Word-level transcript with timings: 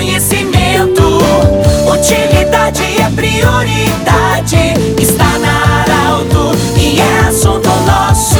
conhecimento. 0.00 1.18
Utilidade 1.92 2.82
é 2.82 3.10
prioridade. 3.14 4.56
Está 4.98 5.38
na 5.38 5.82
Arauto 5.82 6.56
e 6.74 6.98
é 6.98 7.18
assunto 7.28 7.68
nosso. 7.68 8.38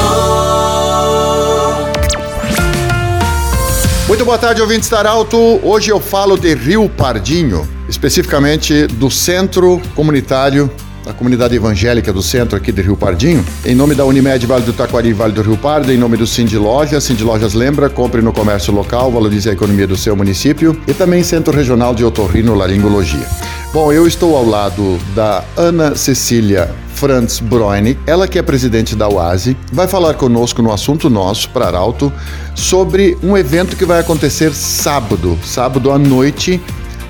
Muito 4.09 4.25
boa 4.25 4.39
tarde, 4.39 4.63
ouvintes 4.63 4.89
da 4.89 5.01
Arauto. 5.01 5.61
Hoje 5.63 5.91
eu 5.91 6.01
falo 6.01 6.39
de 6.39 6.55
Rio 6.55 6.89
Pardinho, 6.89 7.69
especificamente 7.91 8.87
do 8.87 9.11
Centro 9.11 9.83
Comunitário 9.95 10.71
da 11.11 11.15
comunidade 11.15 11.57
evangélica 11.57 12.13
do 12.13 12.23
centro 12.23 12.57
aqui 12.57 12.71
de 12.71 12.83
Rio 12.83 12.97
Pardinho. 12.97 13.45
Em 13.65 13.75
nome 13.75 13.97
da 13.97 14.05
Unimed 14.05 14.47
Vale 14.47 14.65
do 14.65 14.73
Taquari 14.73 15.09
e 15.09 15.13
Vale 15.13 15.33
do 15.33 15.43
Rio 15.43 15.57
Pardo, 15.57 15.93
em 15.93 15.99
nome 15.99 16.17
do 16.17 16.25
Cindy 16.27 16.57
Lojas, 16.57 17.03
Cindy 17.03 17.25
Lojas 17.25 17.53
lembra, 17.53 17.91
compre 17.91 18.23
no 18.23 18.33
comércio 18.33 18.73
local, 18.73 19.11
valorize 19.11 19.51
a 19.51 19.53
economia 19.53 19.89
do 19.89 19.97
seu 19.97 20.15
município 20.15 20.81
e 20.87 20.95
também 20.95 21.25
Centro 21.25 21.55
Regional 21.55 21.97
de 21.97 22.05
Otorrino 22.05 22.55
Laringologia. 22.55 23.27
Bom, 23.73 23.93
eu 23.93 24.07
estou 24.07 24.37
ao 24.37 24.45
lado 24.45 24.99
da 25.15 25.43
Ana 25.57 25.97
Cecília 25.97 26.71
Franz 26.95 27.41
Broine, 27.41 27.99
ela 28.07 28.29
que 28.29 28.39
é 28.39 28.43
presidente 28.43 28.95
da 28.95 29.09
UASI, 29.09 29.57
vai 29.73 29.89
falar 29.89 30.15
conosco 30.15 30.61
no 30.63 30.73
assunto 30.73 31.09
nosso, 31.09 31.49
para 31.49 31.67
Arauto, 31.67 32.13
sobre 32.55 33.17
um 33.23 33.37
evento 33.37 33.75
que 33.75 33.87
vai 33.87 33.99
acontecer 33.99 34.53
sábado, 34.53 35.39
sábado 35.43 35.91
à 35.91 35.99
noite, 35.99 36.61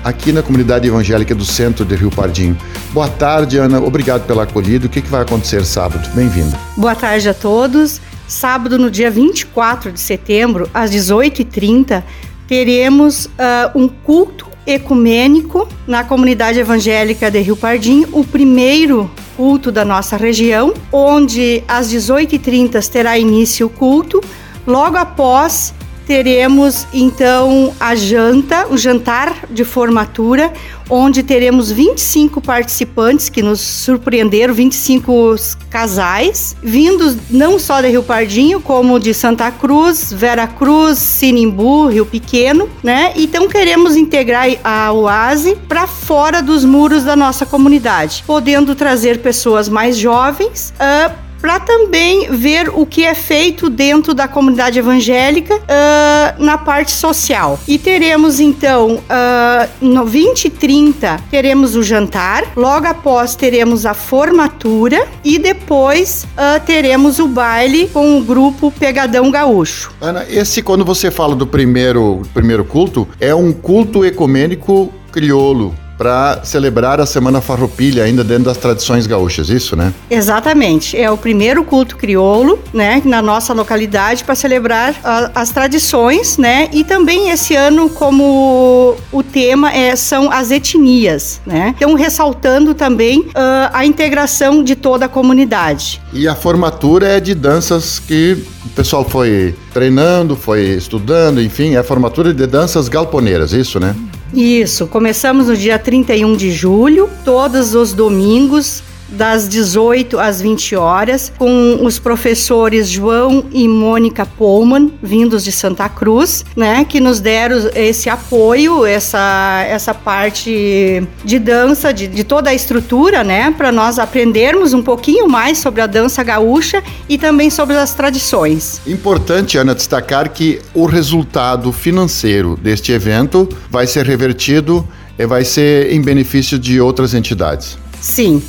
aqui 0.03 0.31
na 0.31 0.41
comunidade 0.41 0.87
evangélica 0.87 1.33
do 1.33 1.45
centro 1.45 1.85
de 1.85 1.95
Rio 1.95 2.11
Pardinho. 2.11 2.57
Boa 2.91 3.07
tarde, 3.07 3.57
Ana. 3.57 3.79
Obrigado 3.79 4.25
pela 4.25 4.43
acolhida. 4.43 4.87
O 4.87 4.89
que, 4.89 5.01
que 5.01 5.09
vai 5.09 5.21
acontecer 5.21 5.63
sábado? 5.65 6.09
Bem-vinda. 6.13 6.57
Boa 6.75 6.95
tarde 6.95 7.29
a 7.29 7.33
todos. 7.33 8.01
Sábado, 8.27 8.77
no 8.77 8.89
dia 8.89 9.11
24 9.11 9.91
de 9.91 9.99
setembro, 9.99 10.69
às 10.73 10.91
18h30, 10.91 12.03
teremos 12.47 13.25
uh, 13.25 13.29
um 13.75 13.87
culto 13.87 14.47
ecumênico 14.65 15.67
na 15.87 16.03
comunidade 16.03 16.59
evangélica 16.59 17.29
de 17.31 17.39
Rio 17.39 17.57
Pardinho, 17.57 18.07
o 18.11 18.23
primeiro 18.23 19.09
culto 19.35 19.71
da 19.71 19.83
nossa 19.83 20.15
região, 20.15 20.73
onde 20.91 21.63
às 21.67 21.91
18h30 21.91 22.87
terá 22.89 23.17
início 23.17 23.67
o 23.67 23.69
culto. 23.69 24.21
Logo 24.65 24.97
após 24.97 25.73
teremos 26.11 26.85
então 26.93 27.73
a 27.79 27.95
janta, 27.95 28.67
o 28.69 28.77
jantar 28.77 29.45
de 29.49 29.63
formatura, 29.63 30.51
onde 30.89 31.23
teremos 31.23 31.71
25 31.71 32.41
participantes 32.41 33.29
que 33.29 33.41
nos 33.41 33.61
surpreenderam, 33.61 34.53
25 34.53 35.33
casais, 35.69 36.53
vindos 36.61 37.15
não 37.29 37.57
só 37.57 37.79
de 37.79 37.87
Rio 37.87 38.03
Pardinho, 38.03 38.59
como 38.59 38.99
de 38.99 39.13
Santa 39.13 39.49
Cruz, 39.51 40.11
Vera 40.11 40.47
Cruz, 40.47 40.97
Sinimbu, 40.97 41.87
Rio 41.87 42.05
Pequeno, 42.05 42.69
né? 42.83 43.13
Então 43.15 43.47
queremos 43.47 43.95
integrar 43.95 44.49
a 44.65 44.91
Oase 44.91 45.57
para 45.69 45.87
fora 45.87 46.41
dos 46.41 46.65
muros 46.65 47.05
da 47.05 47.15
nossa 47.15 47.45
comunidade, 47.45 48.21
podendo 48.27 48.75
trazer 48.75 49.21
pessoas 49.21 49.69
mais 49.69 49.97
jovens. 49.97 50.73
Uh, 50.75 51.30
para 51.41 51.59
também 51.59 52.29
ver 52.29 52.69
o 52.69 52.85
que 52.85 53.03
é 53.03 53.15
feito 53.15 53.69
dentro 53.69 54.13
da 54.13 54.27
comunidade 54.27 54.77
evangélica 54.77 55.55
uh, 55.55 56.43
na 56.43 56.57
parte 56.57 56.91
social. 56.91 57.59
E 57.67 57.77
teremos 57.79 58.39
então 58.39 58.95
uh, 58.97 59.69
no 59.81 60.05
20 60.05 60.45
e 60.45 60.49
30 60.49 61.19
teremos 61.31 61.75
o 61.75 61.81
jantar, 61.81 62.43
logo 62.55 62.85
após 62.85 63.35
teremos 63.35 63.85
a 63.85 63.93
formatura 63.93 65.07
e 65.23 65.39
depois 65.39 66.25
uh, 66.35 66.63
teremos 66.65 67.17
o 67.17 67.27
baile 67.27 67.87
com 67.87 68.19
o 68.19 68.23
grupo 68.23 68.71
Pegadão 68.71 69.31
Gaúcho. 69.31 69.91
Ana, 69.99 70.25
esse 70.29 70.61
quando 70.61 70.85
você 70.85 71.09
fala 71.09 71.35
do 71.35 71.47
primeiro, 71.47 72.21
primeiro 72.33 72.63
culto, 72.63 73.07
é 73.19 73.33
um 73.33 73.51
culto 73.51 74.05
ecumênico 74.05 74.93
crioulo 75.11 75.75
para 76.01 76.39
celebrar 76.43 76.99
a 76.99 77.05
Semana 77.05 77.41
Farroupilha 77.41 78.03
ainda 78.03 78.23
dentro 78.23 78.45
das 78.45 78.57
tradições 78.57 79.05
gaúchas, 79.05 79.49
isso, 79.49 79.75
né? 79.75 79.93
Exatamente. 80.09 80.97
É 80.97 81.11
o 81.11 81.15
primeiro 81.15 81.63
culto 81.63 81.95
crioulo, 81.95 82.57
né, 82.73 83.03
na 83.05 83.21
nossa 83.21 83.53
localidade 83.53 84.23
para 84.23 84.33
celebrar 84.33 84.95
a, 85.03 85.29
as 85.35 85.51
tradições, 85.51 86.39
né? 86.39 86.69
E 86.73 86.83
também 86.83 87.29
esse 87.29 87.55
ano 87.55 87.87
como 87.87 88.97
o 89.11 89.21
tema 89.21 89.71
é 89.71 89.95
são 89.95 90.31
as 90.31 90.49
etnias, 90.49 91.39
né? 91.45 91.75
Então 91.77 91.93
ressaltando 91.93 92.73
também 92.73 93.19
uh, 93.19 93.69
a 93.71 93.85
integração 93.85 94.63
de 94.63 94.75
toda 94.75 95.05
a 95.05 95.07
comunidade. 95.07 96.01
E 96.11 96.27
a 96.27 96.33
formatura 96.33 97.09
é 97.09 97.19
de 97.19 97.35
danças 97.35 97.99
que 97.99 98.43
o 98.65 98.69
pessoal 98.69 99.07
foi 99.07 99.53
treinando, 99.71 100.35
foi 100.35 100.61
estudando, 100.69 101.39
enfim, 101.39 101.75
é 101.75 101.77
a 101.77 101.83
formatura 101.83 102.33
de 102.33 102.47
danças 102.47 102.89
galponeiras, 102.89 103.53
isso, 103.53 103.79
né? 103.79 103.95
Isso, 104.33 104.87
começamos 104.87 105.47
no 105.47 105.57
dia 105.57 105.77
31 105.77 106.37
de 106.37 106.51
julho, 106.51 107.09
todos 107.25 107.75
os 107.75 107.91
domingos, 107.91 108.81
das 109.11 109.47
18 109.47 110.19
às 110.19 110.41
20 110.41 110.75
horas, 110.75 111.31
com 111.37 111.79
os 111.83 111.99
professores 111.99 112.89
João 112.89 113.45
e 113.51 113.67
Mônica 113.67 114.25
Pullman, 114.25 114.93
vindos 115.01 115.43
de 115.43 115.51
Santa 115.51 115.87
Cruz, 115.89 116.45
né, 116.55 116.85
que 116.85 116.99
nos 116.99 117.19
deram 117.19 117.69
esse 117.75 118.09
apoio, 118.09 118.85
essa, 118.85 119.65
essa 119.67 119.93
parte 119.93 121.03
de 121.23 121.39
dança, 121.39 121.93
de, 121.93 122.07
de 122.07 122.23
toda 122.23 122.49
a 122.49 122.53
estrutura, 122.53 123.23
né, 123.23 123.53
para 123.55 123.71
nós 123.71 123.99
aprendermos 123.99 124.73
um 124.73 124.81
pouquinho 124.81 125.27
mais 125.27 125.57
sobre 125.57 125.81
a 125.81 125.87
dança 125.87 126.23
gaúcha 126.23 126.83
e 127.09 127.17
também 127.17 127.49
sobre 127.49 127.75
as 127.75 127.93
tradições. 127.93 128.81
Importante, 128.87 129.57
Ana, 129.57 129.75
destacar 129.75 130.29
que 130.29 130.59
o 130.73 130.85
resultado 130.85 131.71
financeiro 131.71 132.57
deste 132.61 132.91
evento 132.91 133.47
vai 133.69 133.87
ser 133.87 134.05
revertido 134.05 134.87
e 135.17 135.25
vai 135.25 135.43
ser 135.43 135.91
em 135.91 136.01
benefício 136.01 136.57
de 136.57 136.79
outras 136.79 137.13
entidades. 137.13 137.77
Sim. 137.99 138.41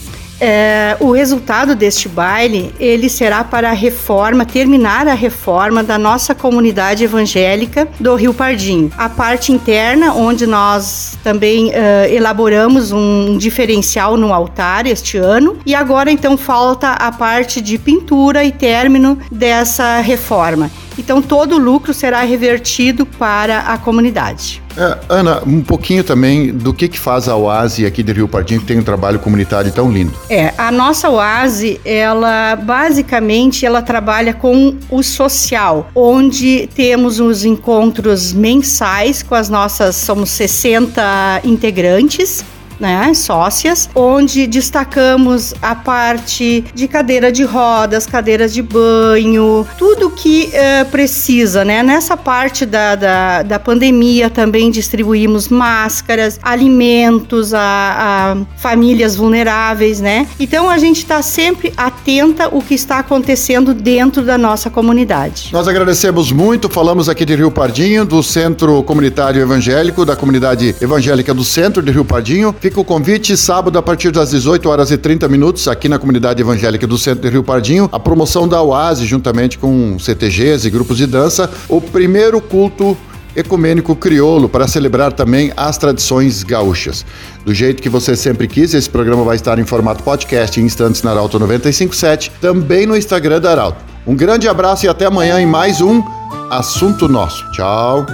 É, 0.45 0.97
o 0.99 1.13
resultado 1.13 1.77
deste 1.77 2.09
baile 2.09 2.75
ele 2.81 3.09
será 3.09 3.45
para 3.45 3.71
a 3.71 3.73
reforma, 3.73 4.45
terminar 4.45 5.07
a 5.07 5.15
reforma 5.15 5.85
da 5.85 5.97
nossa 5.97 6.35
comunidade 6.35 7.05
evangélica 7.05 7.87
do 8.01 8.17
Rio 8.17 8.35
Pardinho. 8.35 8.91
A 8.99 9.09
parte 9.09 9.53
interna, 9.53 10.13
onde 10.15 10.45
nós 10.45 11.17
também 11.23 11.69
uh, 11.69 11.73
elaboramos 12.11 12.91
um 12.91 13.39
diferencial 13.39 14.17
no 14.17 14.33
altar 14.33 14.85
este 14.85 15.17
ano, 15.17 15.59
e 15.65 15.77
agora 15.77 16.11
então 16.11 16.37
falta 16.37 16.91
a 16.91 17.13
parte 17.13 17.61
de 17.61 17.79
pintura 17.79 18.43
e 18.43 18.51
término 18.51 19.17
dessa 19.31 20.01
reforma. 20.01 20.69
Então 20.99 21.23
todo 21.23 21.57
o 21.57 21.59
lucro 21.59 21.93
será 21.93 22.21
revertido 22.23 23.07
para 23.07 23.61
a 23.61 23.79
comunidade. 23.79 24.63
É, 24.77 24.99
Ana, 25.09 25.43
um 25.47 25.61
pouquinho 25.61 26.03
também 26.03 26.51
do 26.51 26.73
que, 26.73 26.89
que 26.89 26.99
faz 26.99 27.29
a 27.29 27.37
Oase 27.37 27.85
aqui 27.85 28.03
de 28.03 28.13
Rio 28.13 28.27
Pardinho, 28.27 28.61
que 28.61 28.67
tem 28.67 28.79
um 28.79 28.83
trabalho 28.83 29.19
comunitário 29.19 29.71
tão 29.71 29.91
lindo. 29.91 30.13
É, 30.31 30.53
a 30.57 30.71
nossa 30.71 31.11
Oase, 31.11 31.81
ela 31.85 32.57
basicamente 32.57 33.67
ela 33.67 33.83
trabalha 33.83 34.33
com 34.33 34.77
o 34.91 35.03
social, 35.03 35.91
onde 35.95 36.69
temos 36.75 37.21
os 37.21 37.45
encontros 37.45 38.33
mensais 38.33 39.23
com 39.23 39.35
as 39.35 39.49
nossas, 39.49 39.97
somos 39.97 40.31
60 40.31 41.43
integrantes, 41.45 42.45
né, 42.83 43.15
sócias, 43.15 43.89
onde 43.95 44.47
destacamos 44.47 45.55
a 45.63 45.75
parte 45.75 46.65
de 46.75 46.89
cadeira 46.89 47.31
de 47.31 47.45
rodas, 47.45 48.07
cadeiras 48.07 48.53
de 48.53 48.61
banho, 48.61 49.65
tudo 49.79 50.11
que 50.11 50.51
uh, 50.53 50.91
precisa, 50.91 51.65
né? 51.65 51.83
Nessa 51.83 52.17
parte 52.17 52.67
da, 52.67 52.97
da, 52.97 53.43
da, 53.43 53.59
pandemia 53.59 54.29
também 54.29 54.71
distribuímos 54.71 55.49
máscaras, 55.49 56.41
alimentos 56.43 57.55
a, 57.55 57.61
a 57.61 58.37
famílias 58.59 59.15
vulneráveis, 59.15 60.01
né? 60.01 60.27
Então 60.41 60.69
a 60.69 60.77
gente 60.77 60.99
está 60.99 61.23
sempre 61.23 61.73
atenta 61.77 62.49
o 62.49 62.61
que 62.61 62.75
está 62.75 62.99
acontecendo 62.99 63.73
dentro 63.73 64.23
da 64.23 64.37
nossa 64.37 64.69
comunidade. 64.69 65.51
Nós 65.53 65.69
agradecemos 65.69 66.33
muito, 66.33 66.69
falamos 66.69 67.09
aqui 67.09 67.25
de 67.25 67.37
Rio 67.37 67.51
Pardinho, 67.51 68.05
do 68.05 68.23
Centro 68.23 68.83
Comunitário 68.83 69.41
Evangélico, 69.41 70.05
da 70.05 70.17
comunidade 70.17 70.75
evangélica 70.81 71.33
do 71.33 71.45
Centro 71.45 71.81
de 71.81 71.93
Rio 71.93 72.05
Pardinho. 72.05 72.55
Fica 72.59 72.72
o 72.81 72.85
convite, 72.85 73.37
sábado, 73.37 73.79
a 73.79 73.83
partir 73.83 74.11
das 74.11 74.31
18 74.31 74.69
horas 74.69 74.91
e 74.91 74.97
30 74.97 75.29
minutos, 75.29 75.69
aqui 75.69 75.89
na 75.89 75.99
comunidade 75.99 76.41
evangélica 76.41 76.87
do 76.87 76.97
Centro 76.97 77.23
de 77.23 77.29
Rio 77.29 77.43
Pardinho, 77.43 77.89
a 77.93 77.99
promoção 77.99 78.49
da 78.49 78.63
UASI, 78.63 79.07
juntamente 79.07 79.59
com 79.59 79.99
CTGs 79.99 80.67
e 80.67 80.71
grupos 80.71 80.97
de 80.97 81.07
dança, 81.07 81.51
o 81.69 81.81
primeiro 81.81 82.41
culto 82.41 82.97
ecumênico 83.35 83.97
crioulo 83.97 84.49
para 84.49 84.69
celebrar 84.69 85.13
também 85.13 85.53
as 85.57 85.79
tradições 85.79 86.43
gaúchas. 86.43 87.05
Do 87.45 87.55
jeito 87.55 87.83
que 87.83 87.89
você 87.89 88.15
sempre 88.15 88.47
quis, 88.47 88.75
esse 88.75 88.89
programa 88.89 89.25
vai 89.25 89.37
estar 89.37 89.59
em 89.59 89.65
formato 89.65 90.03
podcast 90.03 90.61
em 90.61 90.65
instantes 90.65 91.03
na 91.03 91.11
Arauto 91.11 91.39
957, 91.39 92.33
também 92.41 92.87
no 92.87 92.97
Instagram 92.97 93.41
da 93.41 93.51
Arauto. 93.51 93.79
Um 94.07 94.15
grande 94.15 94.49
abraço 94.49 94.87
e 94.87 94.89
até 94.89 95.07
amanhã 95.07 95.41
em 95.41 95.47
mais 95.47 95.81
um 95.81 96.03
Assunto 96.51 97.09
Nosso. 97.09 97.45
Tchau. 97.53 98.05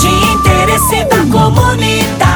De 0.00 0.08
interesse 0.08 1.04
da 1.04 1.18
comunidade. 1.30 2.35